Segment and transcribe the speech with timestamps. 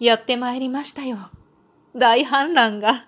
[0.00, 1.30] やってまいりましたよ。
[1.94, 3.06] 大反乱が。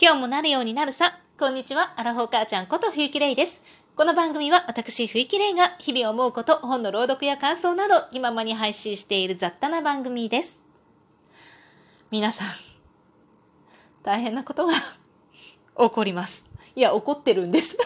[0.00, 1.18] 今日もなるようになるさ。
[1.38, 3.62] こんにちは、アラフォー母ちゃんこと冬木玲です。
[3.94, 10.58] この番組は私、冬木玲が日々思うこと、本の朗読や感想など、気ままに配信している雑多な番組です。
[12.10, 12.48] 皆さん、
[14.02, 14.72] 大変なことが
[15.76, 16.46] 起こります。
[16.74, 17.76] いや、起こってるんです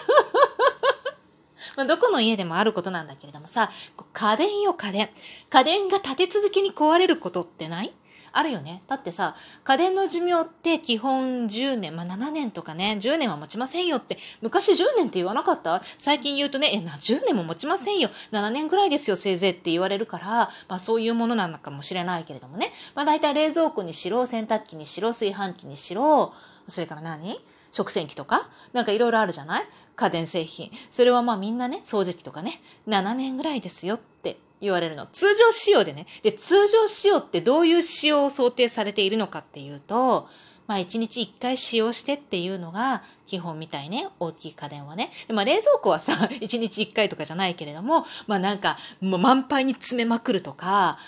[1.77, 3.71] まあ、どこの家でもあることなんだけれどもさ、
[4.13, 5.11] 家電よ家電。
[5.49, 7.93] 家電が立て続けに壊れることってない？
[8.33, 8.85] あるよね。
[8.87, 9.35] だってさ、
[9.65, 15.83] 家電の寿命って基本10年、まあ、7年とかね、10年は持ちませんよって、昔10年って言わなかった？
[15.99, 18.09] 最近言うとね、え、な、10年も持ちませんよ。
[18.31, 20.29] 7年ぐらいですよ、せいぜいって言われるから、
[20.69, 22.73] まあそういうものなのかもしれないけれどもね。
[22.95, 26.33] まあ大体冷蔵庫にしろ、洗濯機にしろ、炊飯器にしろ、
[26.69, 27.41] それから何？
[27.73, 28.49] 食洗機とか？
[28.73, 29.65] なんかいろいろあるじゃない？
[30.01, 30.71] 家電製品。
[30.91, 35.07] それはまあみんなね、掃除機とかね、7年ぐらいですよって言われるの。
[35.07, 36.07] 通常仕様でね。
[36.23, 40.29] で、通常仕様ってどういう仕様を想定されているのかっていうと、
[40.67, 44.09] まあ1日1回使用してっていうのが基本みたいね。
[44.19, 45.11] 大きい家電はね。
[45.29, 50.99] まあ冷蔵庫はさ、 1日1回とかじゃないけれども、まあなんかもう満杯に詰めまくるとか、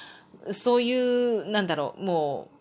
[0.50, 2.51] そういう、なんだろう、もう、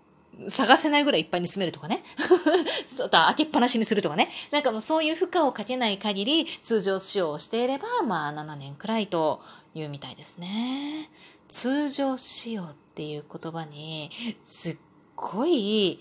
[0.50, 2.03] 探せないぐらいいっぱいに詰めるとかね。
[2.88, 4.30] そうだ、開けっぱなしにするとかね。
[4.52, 9.42] なんかもうそういう負荷をかけない限り、通常使用をしていれば、まあ7年くらいと
[9.73, 11.09] いうみたいですね。
[11.47, 14.09] 通常使用っていう言葉に、
[14.44, 14.78] すっ
[15.16, 16.00] ごい、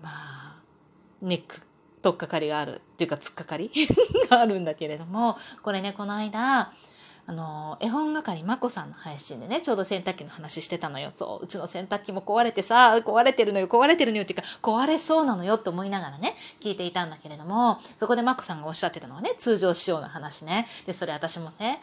[0.00, 0.60] まあ、
[1.20, 1.60] ネック、
[2.02, 3.70] とっかかりがあるっていうか、突っかかり
[4.30, 6.72] があるんだけれども、これね、この間、
[7.30, 11.12] あの、絵本係まこさんの配信でね、ちょうど洗濯機の話してたのよ。
[11.14, 20.66] そう、うちの洗濯機も壊れてさ、壊れてるのよ、壊れてるのよっていうか、壊れそうなのよって思いながらね、聞いていたんだけれども、そこでまこさんがおっしゃってたのはね、通常仕様の話ね。
[20.86, 21.80] で、それ私もね、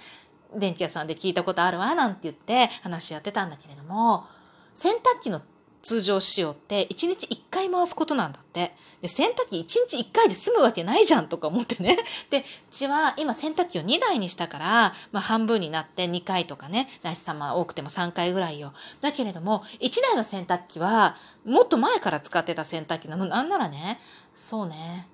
[0.53, 4.25] 電気屋さんで聞いたことあるわ、なんて言って話やってたんだけれども、
[4.73, 5.41] 洗濯機の
[5.87, 8.73] 通常使用って1日1回回すことなんだって。
[9.01, 11.97] で、洗濯機1日1回で済むわけないじゃんとか思ってね。
[12.29, 18.73] で、うちは今洗濯機を2台にしたから、まあ半分になって2回とかね、ないしさま多くても3回ぐらいよ。
[18.99, 21.15] だけれども、1台の洗濯機は
[21.45, 23.23] もっと前から使ってた洗濯機なの。
[23.23, 24.01] なんならね、
[24.35, 25.07] そうね、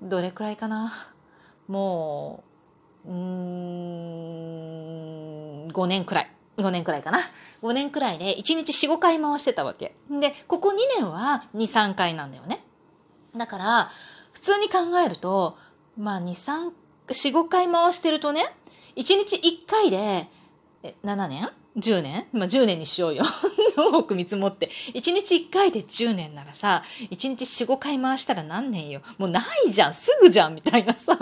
[0.00, 1.08] どれくらいかな。
[1.66, 2.44] も
[3.04, 3.20] う、うーん、
[5.72, 6.30] 5年くらい。
[6.62, 7.30] 5年くらいかな。
[7.62, 9.94] 5年くらいで1日4、5回回してたわけ。
[10.10, 12.64] で、ここ2年は2、3回なんだよね。
[13.36, 13.90] だから、
[14.32, 15.56] 普通に考えると、
[15.96, 16.70] まあ2、3、
[17.08, 18.44] 4、5回回してるとね、
[18.96, 20.28] 1日1回で、
[20.82, 22.26] え、7年 ?10 年？
[22.32, 23.24] まあ10年にしようよ。
[23.76, 24.70] 多く見積もって。
[24.94, 29.02] 1日1回で10年ならさ、1日4、5回回したら何年よ。
[29.18, 31.16] もうないじゃんすぐじゃんみたいなさ。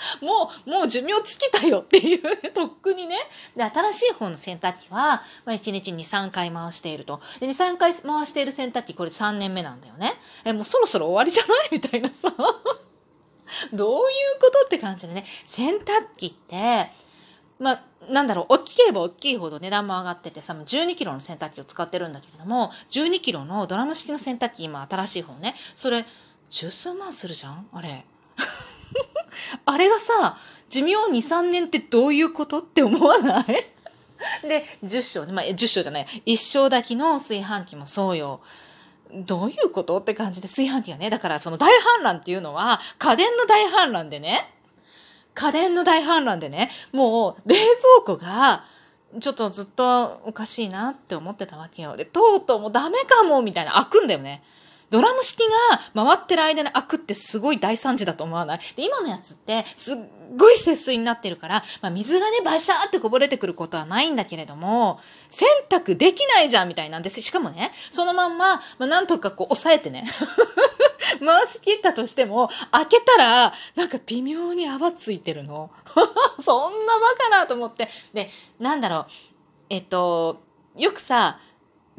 [0.20, 3.16] もう、もう寿命尽きたよっていう、とっくにね。
[3.56, 7.20] で、新しい方の洗濯機は、まあ、1日に3回回していると。
[7.38, 10.14] で、2、3回回している洗濯機、これ3年目なんだよね。
[10.44, 11.68] え、もうそろそろ終わりじゃない？
[11.72, 12.32] みたいなさ。
[13.72, 14.02] どうい
[14.36, 15.24] うことって感じでね。
[15.44, 16.90] 洗濯機って、
[17.58, 26.06] まあ、なんだろう、大きければ大きいほど値段も上がっててさ、12キロの洗濯機を使ってるんだけれども、12キロのドラム式の洗濯機、今新しい方ね、それ、
[26.48, 27.68] 十数万するじゃん？
[27.72, 28.06] あれ。
[29.64, 33.46] あれがさ、寿命2、3年ってどういうことって思わない？
[34.46, 38.40] で、10章、まあ、10章じゃない、1章だけの炊飯器もそうよ。
[39.12, 44.54] どういうことって感じで炊飯器がね、だからその大反乱っていうのは家電の大反乱でね、
[45.34, 47.66] 家電の大反乱でね、もう冷蔵
[48.04, 48.64] 庫が
[49.18, 51.96] ちょっとずっとおかしいなって思ってたわけよ。
[51.96, 54.44] で、とうとうもうダメかもみたいな開くんだよね。
[54.90, 55.38] ドラム式
[55.94, 58.58] が回ってる間に開くってすごい大惨事だと思わない？
[58.76, 59.96] で、今のやつってすっ
[60.36, 67.22] ごい節水になってるから、まあ、水がね、バシャーってこぼれてくることはないんだけれども、洗濯できないじゃんみたいなんです。
[67.22, 70.04] しかもね、そのまんま、まあ、なんとかこう押さえてね、
[71.24, 75.70] 回し切ったとしても、開けたら、なんか微妙に泡ついてるの。
[76.42, 77.88] そんなバカなと思って。
[78.12, 79.06] で、なんだろう、
[79.68, 80.40] えっと、
[80.76, 81.38] よくさ、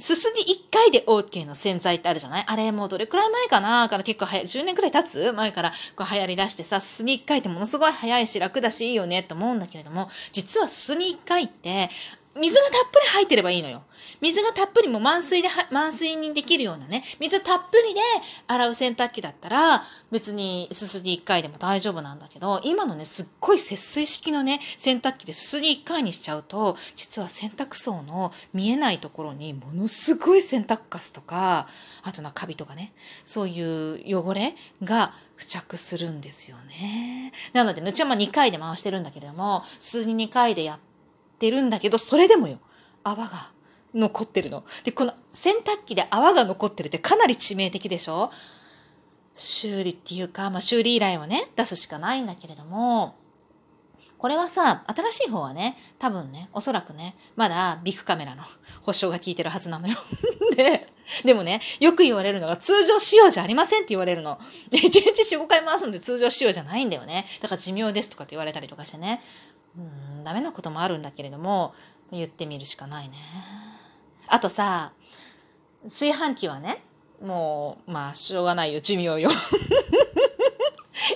[0.01, 2.45] すすぎ1回で OK の洗剤ってあるじゃない？
[2.47, 3.87] あれもうどれくらい前かな？
[3.87, 5.31] から結構はや、10年くらい経つ？
[5.31, 11.89] 前からこう流行り出してさ、すすぎ1回ってものすごい早いし楽だしいいよねって思うんだけれども、実はすすぎ1回って、
[12.35, 13.83] 水がたっぷり入ってればいいのよ。
[14.21, 17.99] 水がたっぷりも満水で、満水にできるようなね、水たっぷりで
[18.47, 31.67] 洗う洗濯機だったら、別にすすぎ1回でも大丈夫なんだけど、今のね、すっごい節水式のね、洗濯機ですすぎ1回にしちゃうと、実は洗濯槽の見えないところにものすごい洗濯カスとか、
[32.03, 32.93] あとな、カビとかね、
[33.25, 37.33] そういう汚れが付着するんですよね。
[37.53, 40.90] なので、うちはまあ2回で回してるんだけれども、すすぎ2回でやって、
[41.41, 42.59] ってるんだけど、それでもよ、
[43.03, 43.51] 泡が
[43.95, 44.63] 残ってるの。
[44.83, 48.29] で、この洗濯機で泡が残ってるってかなり致命的でしょ？
[49.33, 53.15] 修理っていうか、まあ、修理依頼をね、出すしかないんだけれども、
[54.19, 58.43] これはさ、新しい方はね、多分ね、おそらくね、まだビッグカメラの
[58.83, 59.97] 保証が効いてるはずなのよ。
[60.55, 60.93] で、
[61.25, 64.39] でもね、よく言われるのが通常仕様じゃありませんって言われるの。
[64.69, 67.25] で、1日4、5回回すんで通常仕様じゃないんだよね。
[67.41, 69.23] だから寿命ですとかって言われたりとかしてね。
[69.77, 69.81] う
[70.21, 71.73] ん、ダメなこともあるんだけれども、
[72.11, 73.17] 言ってみるしかないね。
[74.27, 74.93] あとさ、
[75.83, 76.83] 炊飯器はね、
[77.21, 79.29] もう、まあ、しょうがないよ、寿命よ。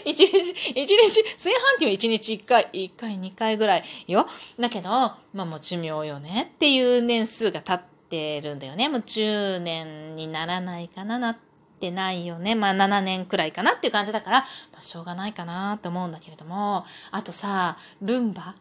[0.06, 4.28] 一日、一日、炊飯器は一日一回、一回、二回ぐらいよ。
[4.60, 8.90] だけど、まあもう寿命よねっていう年数が経ってるんだよね。
[8.90, 11.38] もう10年にならないかな、なっ
[11.80, 12.56] てないよね。
[12.56, 14.40] まあ7年くらいかなっていう感じだから、
[14.72, 18.56] まあしょうがないかなって思うんだけれども、あとさ、ルンバ？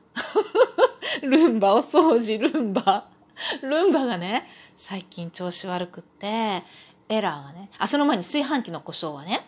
[1.22, 3.06] ルンバ、お掃除ルンバ。
[3.62, 6.62] ルンバがね、最近調子悪くって、
[7.08, 9.46] エラーがね、あ、その前に炊飯器の故障はね、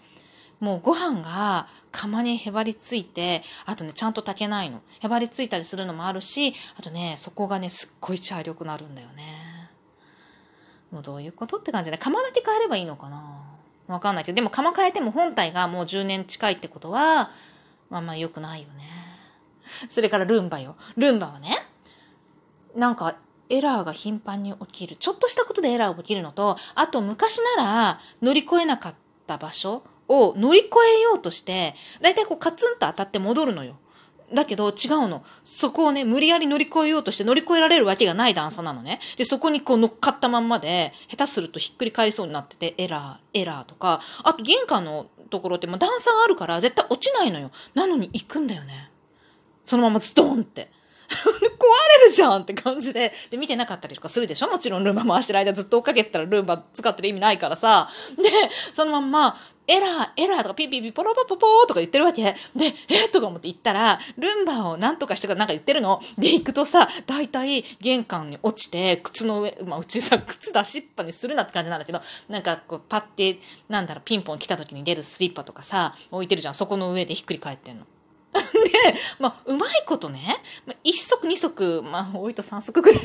[0.61, 4.81] もうご飯が釜にへばりついて、あとね、ちゃんと炊けないの。
[5.01, 9.71] へばりついたりするのもあるし、あとね、そこがね、すっごい茶色くなるんだよね。
[10.91, 13.56] もうどういうことって感じで、釜だけ変えればいいのかな？
[13.89, 17.31] わかんないけど、でも釜変えても本体がもう10年近いってことは、
[17.89, 18.85] まあまあ良くないよね。
[19.89, 20.77] それからルンバよ。
[20.97, 21.59] ルンバはね、
[22.75, 23.17] なんか
[23.49, 24.97] エラーが頻繁に起きる。
[24.97, 28.95] ちょっとしたことでエラーが起きるのと、あと昔なら乗り越えなかっ
[29.27, 30.69] た場所を乗り越
[30.99, 33.77] えようとして、だいたいこうカツンと当たって戻るのよ。
[34.33, 35.25] だけど違うの。
[35.45, 39.01] そこをね、無理やり乗り越えようとして乗り越えられるわけがない段差なのね。
[39.17, 47.51] で、そこにこう乗っかったまんまで、下手するとひっくり返りそうになってて、エラー、エラーとか、あと玄関のところってもう段差があるから絶対落ちないのよ。
[47.75, 48.91] なのに行くんだよね。
[49.65, 50.71] そのままズドンって。
[51.07, 51.13] 壊
[52.01, 54.49] れるじゃんって感じで、で、見てなかったりとかするでしょ？
[54.49, 57.89] もちろんルンバ回してる間ずっと追っかけてたらルンバ使ってる意味ないからさ。
[58.17, 58.25] で、
[58.73, 59.37] そのまんま、
[59.67, 62.23] エラー、エラーとかピピピポロポポポーとか言ってるわけ。
[62.23, 66.01] で、えとか思って行ったら、ルンバを何とかしてからなんか言ってるの。
[66.19, 76.55] で、行くとさ、だいたい玄関に落ちて、靴の上、まあうちさ、靴出しっぱにするなって感じなんだけど、なんかこうパッて、なんだろう、ピンポン来た時に出るスリッパとかさ、置いてるじゃん。
[76.55, 77.87] そこの上でひっくり返ってんの。
[78.37, 78.41] で、
[79.19, 83.03] まあ、うまいことね、まあ、1足2足、まあ、多いと3足ぐらい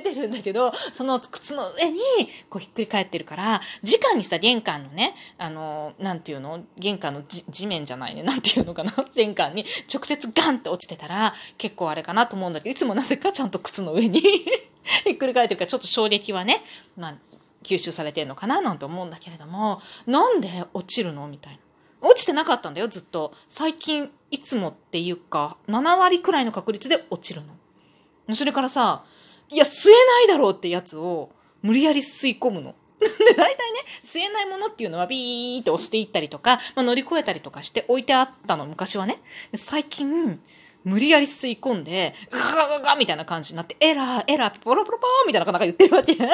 [0.00, 2.00] てるんだけど、その靴の上に、
[2.48, 6.64] こうひっくり返ってるから、直にさ、玄関のね、あの、なんていうの？
[6.78, 8.92] 玄関の地面じゃないね、なんていうのかな？
[9.14, 14.20] 玄関に直接ガンって落ちてたら、結構あれかなと思うんだけど、いつもなぜかちゃんと靴の上に
[15.04, 16.64] ひっくり返ってるから、ちょっと衝撃はね、
[16.96, 17.14] まあ、
[17.62, 18.60] 吸収されてるのかな？
[18.60, 21.26] なんて思うんだけれども、なんで落ちるの？
[21.28, 21.58] みたいな。
[22.04, 23.32] 落ちてなかったんだよ、ずっと。
[23.46, 27.42] 最近、いつもっていうか、7割くらいの確率で落ちる
[28.26, 28.34] の。
[28.34, 29.04] それからさ、
[29.48, 31.30] いや、吸えないだろうってやつを、
[31.62, 32.74] 無理やり吸い込むの。
[33.00, 39.20] で、大体ね、吸えないものっていうのはビーって押していったりとか、まあ、乗り越えたりとかして置いてあったの、昔はね。
[39.54, 40.40] 最近、
[40.84, 46.14] 無理やり吸い込んで、ガガガガみたいな感じになって、エラー、エラー、ポロポロポーみたいなことが言ってるわけ。
[46.16, 46.24] で、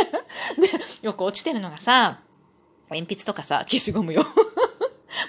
[1.03, 2.21] よく落ちてるのがさ、
[2.91, 4.27] 鉛筆とかさ、消しゴムよ。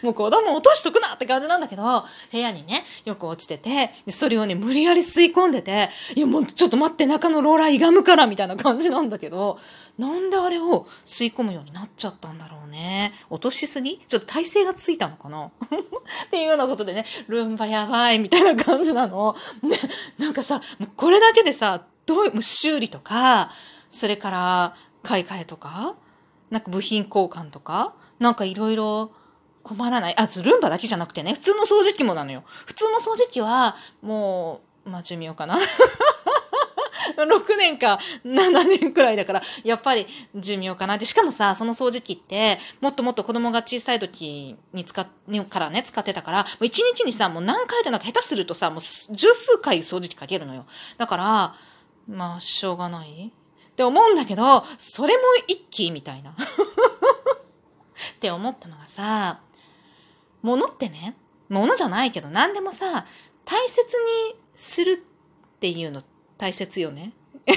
[0.01, 1.84] もう子供落としとくなって感じなんだけど、
[2.31, 9.60] 部屋にね、よく落ちてて、でそれをね、無理やり吸い込んでて、いやもうちょっと待って、中のローラー歪むからみたいな感じなんだけど、
[9.98, 13.13] なんであれを吸い込むようになっちゃったんだろうね。
[13.29, 14.00] 落としすぎ？
[14.08, 15.48] ちょっと体勢がついたのかな？
[15.51, 15.51] っ
[16.32, 19.36] ていうようなことでね、ルンバやばいみたいな感じなの。
[19.62, 19.77] ね、
[20.18, 23.51] なんかさ、もうこれだけでさ、どういう、修理とか、
[23.89, 25.96] それから買い替えとか、
[26.50, 29.12] なんか部品交換とか、なんかいろいろ
[29.70, 30.16] 困らない。
[30.18, 32.44] あ、ルンバだけじゃなくてね、普通の掃除機もなのよ。
[32.66, 35.60] 普通の掃除機は、もう、まあ、寿命かな。
[37.16, 40.98] 6年か7年くらいだから、やっぱり寿命かな。
[40.98, 45.08] で、しかもさ、その掃除機って、もっともっと子供が小さい時に使っ、
[45.48, 50.66] からね、使ってたから、もう1日にさ、もう何回でなんか下手するとさ、もう十数回掃除機かけるのよ。
[50.98, 51.56] だから、
[52.08, 56.32] まあ、しょうがないって思うんだけど、それも一気みたいな。
[58.16, 59.40] って思ったのがさ、
[60.41, 61.15] 物ってね、
[61.50, 63.05] 物じゃないけど何でもさ、
[63.46, 63.79] 大切
[64.31, 66.03] にするっていうの
[66.38, 67.13] 大切よね。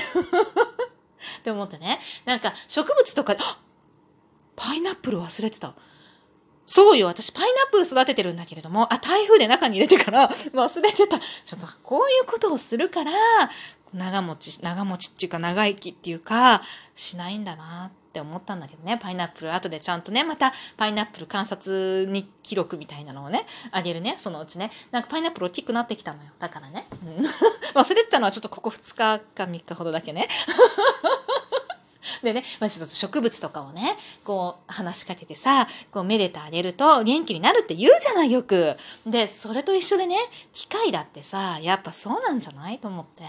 [1.41, 2.01] って思ってね。
[2.25, 3.37] なんか植物とか、
[4.57, 5.75] パイナップル忘れてた。
[6.65, 11.19] そうよ、私パイナップル育ててるんだけれども、あ、台風で中に入れてから 忘れてた。
[11.19, 13.13] ちょっとこういうことをするから、
[13.93, 16.63] 長持ち、長持ちっていうか長生きっていうか、
[16.95, 24.71] しないんだなっって思ったんだけどね、パイナップル、後でちゃんとね、またパイナップル観察に記録みたいなのをね、あげるね、そのうちね。
[24.91, 26.29] なんかパイナップル大きくなってきたのよ。
[26.39, 26.87] だからね。
[27.03, 27.27] うん、
[27.75, 30.29] 忘れてたのはちょっとここ2日か3日ほどだけね。
[32.23, 38.77] でね、まあ、植物とかをね、こう話しかけてさ、こうめでてあげると元気になるって言うじゃないよく。
[39.07, 40.17] で、それと一緒でね、
[40.53, 43.23] 機械だってさ、やっぱそうなんじゃないと思って。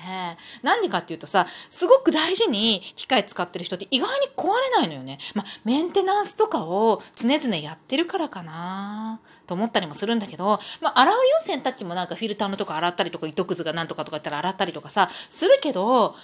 [0.62, 5.20] なんでかっていうとさ、すごく大事に機械使ってる人って意外に壊れないのよね。
[5.34, 9.20] まあ、メンテナンスとかを常々やってるからかな。
[9.48, 16.16] と思ったりもするんだけど、まあ、洗うよ、洗濯機もなんかフィルターのとか洗ったりとか、糸くずがなんとかとか言ったら洗ったりとかさ、するけど、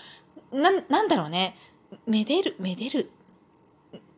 [0.51, 1.55] な、なんだろうね。
[2.05, 3.11] めでる、めでる。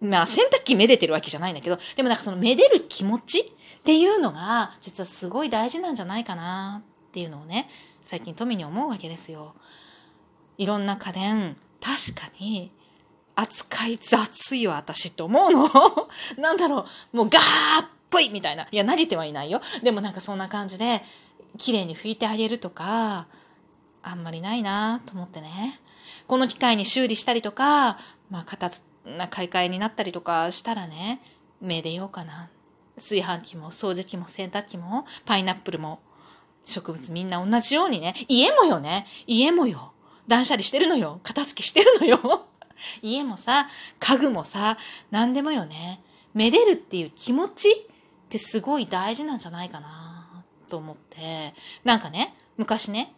[0.01, 3.43] まあ、洗濯機めでてるわけじゃないんだけど、でもなんかそのめでる気持ちっ
[3.83, 7.69] ていうのが、実はすごい大事なんじゃないかなっていうのをね、
[8.03, 9.53] 最近富に思うわけですよ。
[10.57, 12.71] いろんな家電、確かに、
[13.35, 15.69] 扱い雑いよ、私って思うの。
[16.37, 18.67] なんだろう、もうガーっぽいみたいな。
[18.71, 19.61] いや、慣れてはいないよ。
[19.83, 21.03] でもなんかそんな感じで、
[21.57, 23.27] 綺麗に拭いてあげるとか、
[24.03, 25.79] あんまりないなと思ってね。
[26.31, 27.97] この機会に修理したりとか、
[28.29, 28.71] まあ、片
[29.05, 31.19] な買い替えになったりとかしたらね、
[31.59, 32.49] めでようかな。
[32.95, 35.99] 炊飯器も掃除機も洗濯機もパイナップルも
[36.63, 39.91] 植物みんな同じようにね、家もよね、家もよ。
[40.25, 41.19] 断捨離してるのよ。
[41.23, 42.47] 片付けしてるのよ。
[43.03, 43.67] 家もさ、
[43.99, 44.77] 家具もさ、
[45.09, 46.01] 何でもよね。
[46.33, 47.75] めでるっていう気持ちっ
[48.29, 51.53] てすごい大事なんじゃないかなと思って。
[51.83, 53.13] なんかね、昔ね、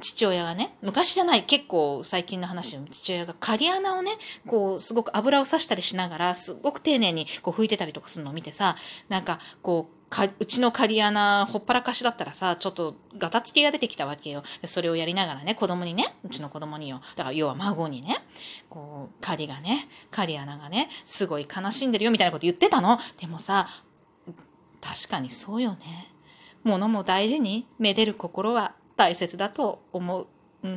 [0.00, 4.12] 父親がね、昔じゃない、結構最近の話の父親が仮穴をね、
[4.46, 8.76] こう、すごく油を刺したりしながら、すごく丁寧にこう拭いてたりとかするのを見てさ、
[9.08, 14.42] なんか、こう、か、うちの仮穴、ほっぱらかしだったらさ、ちょっとガタつきが出てきたわけよ。
[14.66, 17.00] それをやりながらね、子供にね、うちの子供によ。
[17.14, 18.24] だから要は孫にね、
[18.68, 22.98] こう、仮がね、仮穴がね、すごい悲しんでるよみたいなこと言ってたの。
[23.18, 23.68] でもさ、
[24.80, 26.12] 確かにそうよね。
[26.64, 30.26] 物も大事にめでる心は大切だと思う。